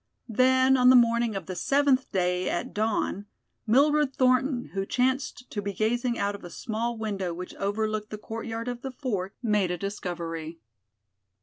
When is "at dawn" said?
2.49-3.27